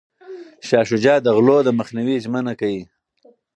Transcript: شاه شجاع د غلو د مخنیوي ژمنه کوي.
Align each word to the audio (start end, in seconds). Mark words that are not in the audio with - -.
شاه 0.67 0.85
شجاع 0.89 1.17
د 1.21 1.27
غلو 1.35 1.57
د 1.63 1.69
مخنیوي 1.79 2.17
ژمنه 2.25 2.53
کوي. 2.59 2.81